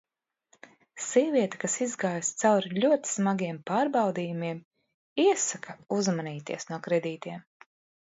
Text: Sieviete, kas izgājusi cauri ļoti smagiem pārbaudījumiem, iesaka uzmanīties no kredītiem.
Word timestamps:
Sieviete, 1.07 1.59
kas 1.63 1.75
izgājusi 1.87 2.33
cauri 2.45 2.73
ļoti 2.87 3.11
smagiem 3.19 3.61
pārbaudījumiem, 3.69 4.65
iesaka 5.29 5.81
uzmanīties 6.01 6.71
no 6.75 6.85
kredītiem. 6.91 7.51